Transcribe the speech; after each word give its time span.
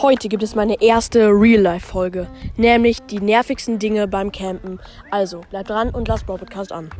Heute 0.00 0.28
gibt 0.28 0.42
es 0.42 0.54
meine 0.54 0.82
erste 0.82 1.28
Real-Life-Folge, 1.28 2.28
nämlich 2.56 3.00
die 3.00 3.18
nervigsten 3.18 3.78
Dinge 3.78 4.06
beim 4.06 4.30
Campen. 4.30 4.78
Also 5.10 5.40
bleibt 5.48 5.70
dran 5.70 5.90
und 5.90 6.08
lasst 6.08 6.26
Brawl 6.26 6.38
Podcast 6.38 6.72
an. 6.72 6.90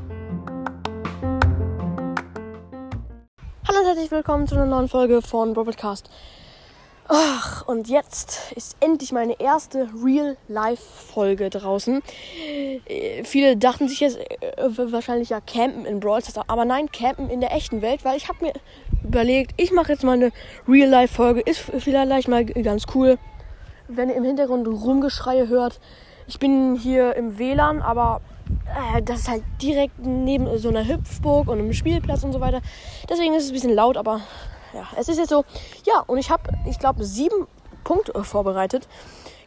Hallo 3.66 3.80
und 3.80 3.86
herzlich 3.86 4.10
willkommen 4.10 4.46
zu 4.46 4.54
einer 4.54 4.64
neuen 4.64 4.88
Folge 4.88 5.20
von 5.20 5.52
Brawl 5.52 5.66
Podcast. 5.66 6.08
Ach, 7.10 7.66
und 7.66 7.88
jetzt 7.88 8.52
ist 8.54 8.76
endlich 8.80 9.12
meine 9.12 9.40
erste 9.40 9.88
Real-Life-Folge 10.04 11.48
draußen. 11.48 12.02
Äh, 12.86 13.24
viele 13.24 13.56
dachten 13.56 13.88
sich 13.88 14.00
jetzt 14.00 14.18
äh, 14.18 14.92
wahrscheinlich 14.92 15.30
ja 15.30 15.40
campen 15.40 15.86
in 15.86 16.00
Brawl 16.00 16.20
Stars, 16.20 16.44
aber 16.48 16.66
nein, 16.66 16.92
campen 16.92 17.30
in 17.30 17.40
der 17.40 17.54
echten 17.54 17.80
Welt, 17.80 18.04
weil 18.04 18.18
ich 18.18 18.28
habe 18.28 18.44
mir 18.44 18.52
überlegt, 19.02 19.54
ich 19.56 19.72
mache 19.72 19.92
jetzt 19.92 20.04
mal 20.04 20.12
eine 20.12 20.32
Real-Life-Folge. 20.68 21.40
Ist 21.40 21.60
vielleicht 21.60 22.28
mal 22.28 22.44
ganz 22.44 22.84
cool, 22.94 23.16
wenn 23.88 24.10
ihr 24.10 24.16
im 24.16 24.24
Hintergrund 24.24 24.68
Rumgeschreie 24.68 25.48
hört. 25.48 25.80
Ich 26.26 26.38
bin 26.38 26.76
hier 26.76 27.16
im 27.16 27.38
WLAN, 27.38 27.80
aber 27.80 28.20
äh, 28.66 29.00
das 29.00 29.20
ist 29.20 29.28
halt 29.30 29.44
direkt 29.62 29.98
neben 29.98 30.58
so 30.58 30.68
einer 30.68 30.86
Hüpfburg 30.86 31.48
und 31.48 31.58
einem 31.58 31.72
Spielplatz 31.72 32.22
und 32.22 32.34
so 32.34 32.40
weiter. 32.40 32.60
Deswegen 33.08 33.32
ist 33.32 33.44
es 33.44 33.50
ein 33.50 33.54
bisschen 33.54 33.74
laut, 33.74 33.96
aber 33.96 34.20
ja, 34.72 34.86
es 34.96 35.08
ist 35.08 35.18
jetzt 35.18 35.30
so. 35.30 35.44
Ja, 35.84 36.04
und 36.06 36.18
ich 36.18 36.30
habe, 36.30 36.42
ich 36.66 36.78
glaube, 36.78 37.04
sieben 37.04 37.46
Punkte 37.84 38.22
vorbereitet. 38.24 38.88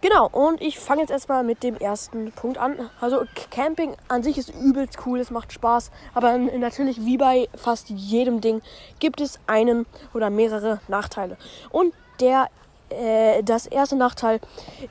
Genau, 0.02 0.28
und 0.32 0.62
ich 0.62 0.80
fange 0.80 1.02
jetzt 1.02 1.12
erstmal 1.12 1.44
mit 1.44 1.62
dem 1.62 1.78
ersten 1.78 2.32
Punkt 2.32 2.58
an. 2.58 2.90
Also 3.00 3.24
Camping 3.52 3.96
an 4.08 4.24
sich 4.24 4.40
ist 4.40 4.50
übelst 4.50 4.98
cool, 5.06 5.20
es 5.20 5.30
macht 5.30 5.54
Spaß, 5.54 5.92
aber 6.16 6.40
natürlich 6.40 7.06
wie 7.06 7.18
bei 7.18 7.48
fast 7.56 7.90
jedem 7.92 8.42
Ding 8.42 8.64
gibt 9.00 9.22
es 9.22 9.40
einen 9.46 9.86
oder 10.16 10.32
mehrere 10.32 10.80
Nachteile. 10.88 11.38
Und 11.70 11.94
der, 12.20 12.48
äh, 12.90 13.44
das 13.44 13.68
erste 13.68 13.96
Nachteil 13.96 14.40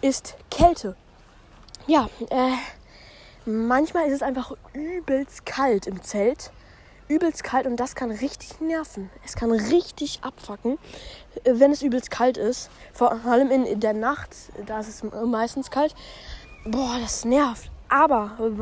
ist 0.00 0.36
Kälte. 0.48 0.94
Ja, 1.88 2.08
äh, 2.28 2.52
manchmal 3.46 4.06
ist 4.06 4.14
es 4.14 4.22
einfach 4.22 4.52
übelst 4.74 5.44
kalt 5.44 5.88
im 5.88 6.04
Zelt 6.04 6.52
übelst 7.10 7.42
kalt 7.42 7.66
und 7.66 7.76
das 7.76 7.94
kann 7.94 8.10
richtig 8.10 8.60
nerven. 8.60 9.10
Es 9.24 9.34
kann 9.34 9.50
richtig 9.50 10.20
abfacken, 10.22 10.78
äh, 11.44 11.52
wenn 11.54 11.72
es 11.72 11.82
übelst 11.82 12.10
kalt 12.10 12.38
ist. 12.38 12.70
Vor 12.92 13.12
allem 13.26 13.50
in 13.50 13.80
der 13.80 13.92
Nacht, 13.92 14.34
da 14.66 14.80
ist 14.80 14.88
es 14.88 15.02
meistens 15.26 15.70
kalt. 15.70 15.94
Boah, 16.64 16.98
das 17.00 17.24
nervt. 17.24 17.70
Aber 17.88 18.52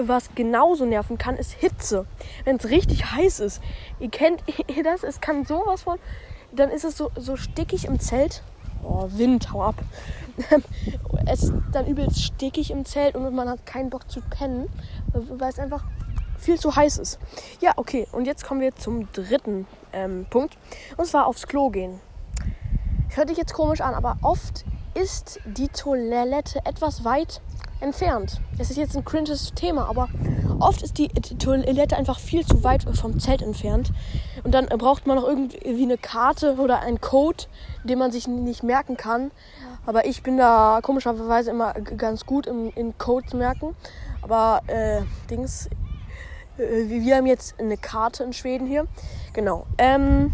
was 0.00 0.34
genauso 0.34 0.86
nerven 0.86 1.18
kann, 1.18 1.36
ist 1.36 1.52
Hitze. 1.52 2.06
Wenn 2.44 2.56
es 2.56 2.70
richtig 2.70 3.12
heiß 3.12 3.40
ist. 3.40 3.60
Ihr 3.98 4.08
kennt 4.08 4.42
ihr 4.74 4.82
das? 4.82 5.02
Es 5.02 5.20
kann 5.20 5.44
sowas 5.44 5.82
von. 5.82 5.98
Dann 6.52 6.70
ist 6.70 6.84
es 6.84 6.96
so, 6.96 7.10
so 7.16 7.36
stickig 7.36 7.84
im 7.84 8.00
Zelt. 8.00 8.42
Oh, 8.82 9.06
Wind, 9.10 9.52
hau 9.52 9.62
ab. 9.62 9.74
es 11.26 11.42
ist 11.42 11.52
dann 11.72 11.86
übelst 11.86 12.22
stickig 12.22 12.70
im 12.70 12.86
Zelt 12.86 13.14
und 13.14 13.34
man 13.34 13.48
hat 13.48 13.66
keinen 13.66 13.90
Bock 13.90 14.10
zu 14.10 14.22
pennen, 14.22 14.70
weil 15.12 15.50
es 15.50 15.58
einfach 15.58 15.84
viel 16.40 16.58
zu 16.58 16.74
heiß 16.74 16.98
ist. 16.98 17.18
Ja, 17.60 17.72
okay. 17.76 18.06
Und 18.12 18.26
jetzt 18.26 18.44
kommen 18.44 18.60
wir 18.60 18.74
zum 18.74 19.10
dritten 19.12 19.66
ähm, 19.92 20.26
Punkt. 20.30 20.56
Und 20.96 21.06
zwar 21.06 21.26
aufs 21.26 21.46
Klo 21.46 21.70
gehen. 21.70 22.00
Hört 23.10 23.28
sich 23.28 23.38
jetzt 23.38 23.54
komisch 23.54 23.80
an, 23.80 23.94
aber 23.94 24.18
oft 24.22 24.64
ist 24.94 25.40
die 25.44 25.68
Toilette 25.68 26.60
etwas 26.64 27.04
weit 27.04 27.40
entfernt. 27.80 28.40
Es 28.58 28.70
ist 28.70 28.76
jetzt 28.76 28.96
ein 28.96 29.04
cringes 29.04 29.52
Thema, 29.54 29.88
aber 29.88 30.08
oft 30.60 30.82
ist 30.82 30.98
die 30.98 31.08
Toilette 31.08 31.96
einfach 31.96 32.18
viel 32.18 32.46
zu 32.46 32.62
weit 32.62 32.84
vom 32.94 33.18
Zelt 33.18 33.42
entfernt. 33.42 33.92
Und 34.44 34.52
dann 34.52 34.66
braucht 34.66 35.06
man 35.06 35.16
noch 35.16 35.26
irgendwie 35.26 35.82
eine 35.82 35.98
Karte 35.98 36.56
oder 36.56 36.80
einen 36.80 37.00
Code, 37.00 37.44
den 37.84 37.98
man 37.98 38.12
sich 38.12 38.28
nicht 38.28 38.62
merken 38.62 38.96
kann. 38.96 39.30
Aber 39.86 40.04
ich 40.06 40.22
bin 40.22 40.36
da 40.36 40.80
komischerweise 40.82 41.50
immer 41.50 41.72
ganz 41.72 42.26
gut 42.26 42.46
im, 42.46 42.70
in 42.74 42.96
Codes 42.98 43.32
merken. 43.32 43.74
Aber 44.22 44.60
äh, 44.66 45.02
Dings, 45.30 45.68
wir 46.60 47.16
haben 47.16 47.26
jetzt 47.26 47.58
eine 47.58 47.76
Karte 47.76 48.24
in 48.24 48.32
Schweden 48.32 48.66
hier. 48.66 48.86
Genau. 49.32 49.66
Ähm, 49.78 50.32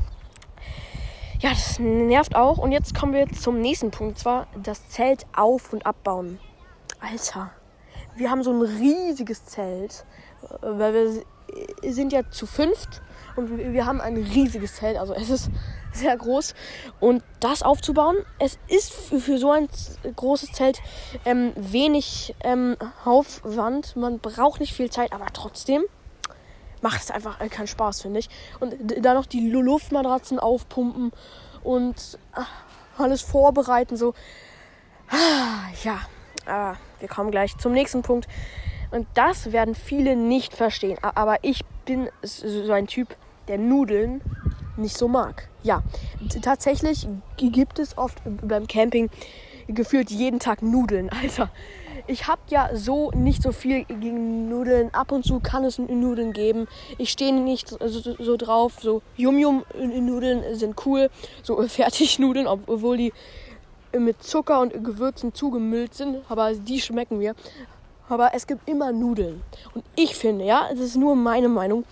ja, 1.41 1.51
das 1.51 1.79
nervt 1.79 2.35
auch. 2.35 2.59
Und 2.59 2.73
jetzt 2.73 2.95
kommen 2.95 3.13
wir 3.13 3.29
zum 3.29 3.61
nächsten 3.61 3.91
Punkt. 3.91 4.19
Zwar 4.19 4.47
das 4.63 4.89
Zelt 4.89 5.27
auf- 5.35 5.73
und 5.73 5.87
abbauen. 5.87 6.39
Alter, 7.01 7.51
wir 8.17 8.31
haben 8.31 8.43
so 8.43 8.53
ein 8.53 8.63
riesiges 8.63 9.45
Zelt. 9.47 10.05
Äh, 10.43 10.47
weil 10.63 10.95
wir 10.95 11.93
sind 11.93 12.13
ja 12.13 12.29
zu 12.31 12.47
fünft. 12.47 13.03
Und 13.37 13.59
wir 13.59 13.85
haben 13.85 14.01
ein 14.01 14.17
riesiges 14.17 14.77
Zelt. 14.77 14.97
Also 14.97 15.15
es 15.15 15.29
ist 15.29 15.51
sehr 15.93 16.17
groß. 16.17 16.55
Und 17.01 17.23
das 17.41 17.63
aufzubauen, 17.63 18.17
es 18.39 18.59
ist 18.69 18.93
für 18.93 19.39
so 19.39 19.51
ein 19.51 19.69
großes 20.17 20.53
Zelt 20.53 20.81
ähm, 21.25 21.53
wenig 21.55 22.35
ähm, 22.43 22.77
Aufwand. 23.05 23.95
Man 23.95 24.19
braucht 24.21 24.61
nicht 24.61 24.73
viel 24.73 24.91
Zeit, 24.91 25.13
aber 25.13 25.27
trotzdem 25.33 25.85
macht 26.87 27.03
es 27.03 27.11
einfach 27.11 27.41
äh, 27.41 27.49
keinen 27.49 27.67
Spaß, 27.67 28.03
finde 28.03 28.21
ich. 28.21 28.29
Und 28.61 28.77
dann 29.05 29.17
noch 29.17 29.27
die 29.27 29.51
Luftmatratzen 29.51 30.39
aufpumpen 30.39 31.11
und 31.65 32.17
ach, 32.33 32.49
alles 32.97 33.23
vorbereiten, 33.23 33.97
so. 33.97 34.15
Ah, 35.09 35.67
ja, 35.83 35.99
aber 36.47 36.79
wir 37.01 37.09
kommen 37.09 37.33
gleich 37.33 37.57
zum 37.59 37.73
nächsten 37.73 38.03
Punkt. 38.03 38.29
Und 38.93 39.09
das 39.15 39.51
werden 39.51 39.75
viele 39.75 40.15
nicht 40.15 40.55
verstehen. 40.55 40.97
Aber 41.03 41.39
ich 41.43 41.65
bin 41.87 42.09
so 42.23 42.71
ein 42.73 42.87
Typ, 42.87 43.17
der 43.49 43.59
Nudeln 43.59 44.21
nicht 44.77 44.97
so 44.97 45.09
mag. 45.09 45.49
Ja, 45.65 45.83
tatsächlich 46.41 47.09
gibt 47.37 47.81
es 47.81 47.99
oft 47.99 48.23
beim 48.43 48.69
Camping 48.69 49.11
gefühlt 49.67 50.13
jeden 50.13 50.39
Tag 50.39 50.63
Nudeln, 50.63 51.11
Alter 51.23 51.51
ich 52.07 52.27
habe 52.27 52.41
ja 52.49 52.71
so 52.75 53.11
nicht 53.13 53.43
so 53.43 53.53
viel 53.53 53.85
gegen 53.85 54.49
Nudeln. 54.49 54.93
Ab 54.95 55.13
und 55.13 55.25
zu 55.25 55.41
kann 55.41 55.65
es 55.65 55.79
Nudeln 55.79 56.33
geben. 56.33 56.69
Ich 56.99 57.11
stehe 57.11 57.33
nicht 57.33 57.69
so, 57.69 57.79
so, 58.19 58.37
drauf. 58.37 58.75
So 58.81 59.03
Yum-Yum-Nudeln 59.17 60.55
sind 60.55 60.87
cool. 60.87 61.11
So 61.43 61.61
Fertignudeln, 61.69 62.47
obwohl 62.47 62.97
die 62.97 63.13
mit 63.97 64.23
Zucker 64.23 64.61
und 64.61 64.73
Gewürzen 64.85 65.35
zugemüllt 65.35 65.95
sind. 65.95 66.19
Aber 66.29 66.55
die 66.55 66.81
schmecken 66.81 67.19
mir. 67.19 67.35
Aber 68.09 68.31
es 68.35 68.47
gibt 68.47 68.69
immer 68.69 68.93
Nudeln. 68.93 69.43
Und 69.75 69.85
ich 69.97 70.15
finde, 70.15 70.45
ja, 70.45 70.69
es 70.73 70.79
ist 70.79 70.97
nur 70.97 71.17
meine 71.17 71.49
Meinung, 71.49 71.85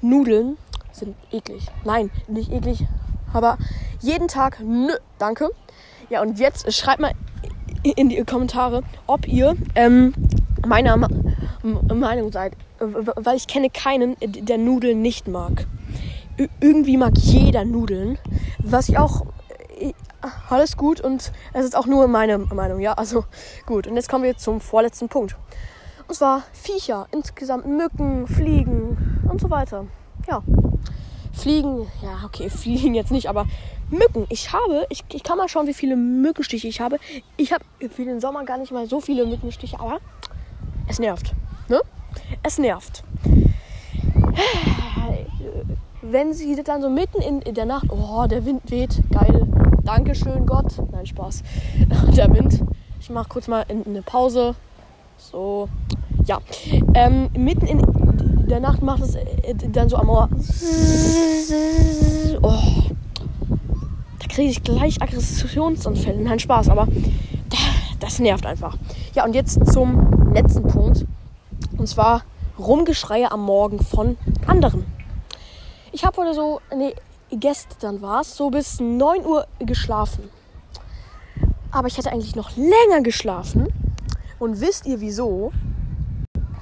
Nudeln 0.00 0.56
sind 0.92 1.14
eklig. 1.30 1.66
Nein, 1.84 2.10
nicht 2.26 2.50
eklig. 2.52 2.84
Aber 3.32 3.56
jeden 4.00 4.26
Tag, 4.26 4.58
nö, 4.60 4.94
danke. 5.18 5.50
Ja, 6.08 6.22
und 6.22 6.40
jetzt 6.40 6.72
schreibt 6.72 7.00
mal 7.00 7.12
in 7.82 8.08
die 8.08 8.22
Kommentare, 8.24 8.82
ob 9.06 9.26
ihr 9.26 9.56
ähm, 9.74 10.14
meiner 10.66 10.96
Meinung 11.62 12.32
seid. 12.32 12.54
Weil 12.78 13.36
ich 13.36 13.46
kenne 13.46 13.70
keinen, 13.70 14.16
der 14.20 14.58
Nudeln 14.58 15.02
nicht 15.02 15.28
mag. 15.28 15.66
Ü 16.38 16.48
irgendwie 16.60 16.96
mag 16.96 17.16
jeder 17.16 17.64
Nudeln. 17.64 18.18
Was 18.58 18.88
ich 18.88 18.98
auch. 18.98 19.26
Äh, 19.78 19.92
alles 20.50 20.76
gut 20.76 21.00
und 21.00 21.32
es 21.54 21.64
ist 21.64 21.74
auch 21.74 21.86
nur 21.86 22.06
meine 22.06 22.36
Meinung, 22.36 22.80
ja. 22.80 22.92
Also 22.92 23.24
gut. 23.64 23.86
Und 23.86 23.96
jetzt 23.96 24.08
kommen 24.08 24.24
wir 24.24 24.36
zum 24.36 24.60
vorletzten 24.60 25.08
Punkt. 25.08 25.36
Und 26.08 26.14
zwar 26.14 26.42
Viecher, 26.52 27.06
insgesamt 27.12 27.66
Mücken, 27.66 28.26
Fliegen 28.26 29.22
und 29.30 29.40
so 29.40 29.48
weiter. 29.48 29.86
Ja. 30.28 30.42
Fliegen, 31.40 31.86
ja, 32.02 32.22
okay, 32.24 32.50
Fliegen 32.50 32.94
jetzt 32.94 33.10
nicht, 33.10 33.28
aber 33.28 33.46
Mücken. 33.90 34.26
Ich 34.28 34.52
habe, 34.52 34.86
ich, 34.88 35.02
ich 35.12 35.22
kann 35.22 35.36
mal 35.36 35.48
schauen, 35.48 35.66
wie 35.66 35.74
viele 35.74 35.96
Mückenstiche 35.96 36.68
ich 36.68 36.80
habe. 36.80 36.98
Ich 37.36 37.52
habe 37.52 37.64
für 37.90 38.04
den 38.04 38.20
Sommer 38.20 38.44
gar 38.44 38.58
nicht 38.58 38.70
mal 38.70 38.86
so 38.86 39.00
viele 39.00 39.26
Mückenstiche, 39.26 39.80
aber 39.80 39.98
es 40.88 41.00
nervt. 41.00 41.34
Ne? 41.68 41.80
Es 42.42 42.58
nervt. 42.58 43.02
Wenn 46.02 46.32
sie 46.32 46.60
dann 46.62 46.82
so 46.82 46.88
mitten 46.90 47.20
in, 47.20 47.54
der 47.54 47.66
Nacht, 47.66 47.86
oh, 47.90 48.26
der 48.26 48.44
Wind 48.44 48.62
weht, 48.70 49.02
geil. 49.10 49.46
Dankeschön, 49.84 50.46
Gott. 50.46 50.72
Nein, 50.92 51.06
Spaß. 51.06 51.42
Der 52.16 52.32
Wind. 52.32 52.62
Ich 53.00 53.10
mache 53.10 53.28
kurz 53.28 53.48
mal 53.48 53.64
eine 53.68 54.02
Pause. 54.02 54.54
So, 55.18 55.68
ja. 56.24 56.38
Ähm, 56.94 57.28
mitten 57.36 57.66
in 57.66 57.99
der 58.50 58.60
Nacht 58.60 58.82
macht 58.82 59.02
es 59.02 59.14
äh, 59.14 59.54
dann 59.72 59.88
so 59.88 59.96
am 59.96 60.08
Ohr. 60.08 60.28
Oh 62.42 62.80
kriege 64.30 64.50
ich 64.50 64.62
gleich 64.62 65.02
Aggressionsanfälle. 65.02 66.22
Nein, 66.22 66.38
Spaß, 66.38 66.70
aber 66.70 66.86
das 68.00 68.18
nervt 68.20 68.46
einfach. 68.46 68.76
Ja, 69.14 69.24
und 69.24 69.34
jetzt 69.34 69.70
zum 69.72 70.32
letzten 70.32 70.66
Punkt. 70.66 71.04
Und 71.76 71.86
zwar 71.88 72.22
Rumgeschreie 72.58 73.30
am 73.30 73.44
Morgen 73.44 73.80
von 73.80 74.16
anderen. 74.46 74.86
Ich 75.92 76.04
habe 76.04 76.16
heute 76.22 76.34
so, 76.34 76.60
nee, 76.74 76.94
gestern 77.30 78.00
war 78.00 78.20
es, 78.20 78.36
so 78.36 78.50
bis 78.50 78.80
9 78.80 79.26
Uhr 79.26 79.46
geschlafen. 79.58 80.30
Aber 81.72 81.88
ich 81.88 81.98
hätte 81.98 82.12
eigentlich 82.12 82.36
noch 82.36 82.56
länger 82.56 83.02
geschlafen. 83.02 83.68
Und 84.38 84.60
wisst 84.60 84.86
ihr 84.86 85.00
wieso? 85.00 85.52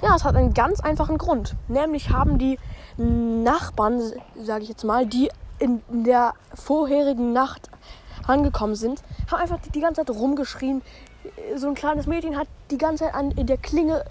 Ja, 0.00 0.14
es 0.14 0.24
hat 0.24 0.36
einen 0.36 0.54
ganz 0.54 0.80
einfachen 0.80 1.18
Grund. 1.18 1.54
Nämlich 1.66 2.10
haben 2.10 2.38
die 2.38 2.58
Nachbarn, 2.96 4.00
sage 4.40 4.62
ich 4.62 4.68
jetzt 4.68 4.84
mal, 4.84 5.06
die 5.06 5.30
in 5.58 5.82
der 5.88 6.34
vorherigen 6.54 7.32
Nacht 7.32 7.68
angekommen 8.26 8.76
sind, 8.76 9.02
haben 9.30 9.40
einfach 9.40 9.58
die, 9.74 9.80
ganze 9.80 10.04
Zeit 10.04 10.14
rumgeschrien. 10.14 10.82
So 11.56 11.68
ein 11.68 11.74
kleines 11.74 12.06
Mädchen 12.06 12.36
hat 12.36 12.46
die 12.70 12.78
ganze 12.78 13.04
Zeit 13.04 13.14
an 13.14 13.34
der 13.34 13.56
Klinge 13.56 14.04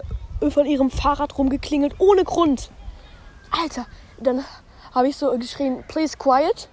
von 0.50 0.66
ihrem 0.66 0.90
Fahrrad 0.90 1.36
rumgeklingelt, 1.38 1.94
ohne 1.98 2.24
Grund. 2.24 2.70
Alter, 3.50 3.86
dann 4.20 4.44
habe 4.94 5.08
ich 5.08 5.16
so 5.16 5.36
geschrien, 5.38 5.84
please 5.88 6.16
quiet. 6.18 6.68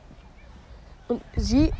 Und 1.07 1.22
sie 1.36 1.72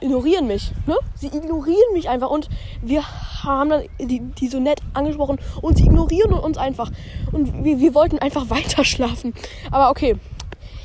ignorieren 0.00 0.46
mich. 0.46 0.72
Ne? 0.86 0.96
Sie 1.14 1.28
ignorieren 1.28 1.92
mich 1.94 2.08
einfach. 2.08 2.30
Und 2.30 2.48
wir 2.82 3.02
haben 3.42 3.70
dann 3.70 3.82
die, 3.98 4.20
die 4.20 4.48
so 4.48 4.60
nett 4.60 4.80
angesprochen. 4.92 5.38
Und 5.62 5.78
sie 5.78 5.84
ignorieren 5.84 6.32
uns 6.34 6.58
einfach. 6.58 6.90
Und 7.32 7.64
wir, 7.64 7.78
wir 7.80 7.94
wollten 7.94 8.18
einfach 8.18 8.50
weiter 8.50 8.84
schlafen. 8.84 9.34
Aber 9.70 9.90
okay. 9.90 10.16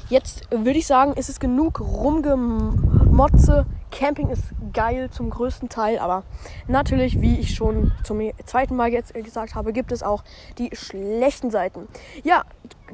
Jetzt 0.09 0.49
würde 0.49 0.79
ich 0.79 0.87
sagen, 0.87 1.13
ist 1.13 1.29
es 1.29 1.39
genug 1.39 1.79
rumgemotze. 1.81 3.67
Camping 3.91 4.29
ist 4.29 4.43
geil 4.73 5.09
zum 5.11 5.29
größten 5.29 5.69
Teil. 5.69 5.99
Aber 5.99 6.23
natürlich, 6.67 7.21
wie 7.21 7.37
ich 7.37 7.53
schon 7.53 7.91
zum 8.03 8.19
zweiten 8.45 8.75
Mal 8.75 8.91
jetzt 8.91 9.13
gesagt 9.13 9.53
habe, 9.53 9.71
gibt 9.71 9.91
es 9.91 10.01
auch 10.01 10.23
die 10.57 10.71
schlechten 10.73 11.51
Seiten. 11.51 11.87
Ja, 12.23 12.43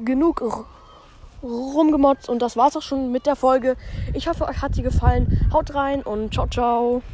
genug 0.04 0.42
rumgemotzt 1.42 2.28
und 2.28 2.40
das 2.40 2.56
war's 2.56 2.76
auch 2.76 2.82
schon 2.82 3.12
mit 3.12 3.26
der 3.26 3.36
Folge. 3.36 3.76
Ich 4.14 4.28
hoffe, 4.28 4.46
euch 4.46 4.62
hat 4.62 4.74
sie 4.74 4.82
gefallen. 4.82 5.48
Haut 5.52 5.74
rein 5.74 6.02
und 6.02 6.34
ciao, 6.34 6.46
ciao. 6.46 7.02